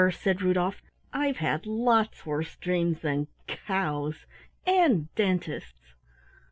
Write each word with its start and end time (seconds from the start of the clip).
said 0.11 0.41
Rudolf. 0.41 0.81
"I've 1.13 1.37
had 1.37 1.67
lots 1.67 2.25
worse 2.25 2.55
dreams 2.55 3.01
than 3.01 3.27
cows 3.45 4.25
and 4.65 5.13
dentists. 5.13 5.93